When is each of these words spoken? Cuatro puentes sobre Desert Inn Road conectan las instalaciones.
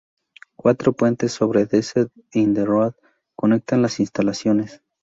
Cuatro 0.57 0.93
puentes 0.93 1.31
sobre 1.31 1.67
Desert 1.67 2.11
Inn 2.31 2.55
Road 2.65 2.95
conectan 3.35 3.83
las 3.83 3.99
instalaciones. 3.99 4.81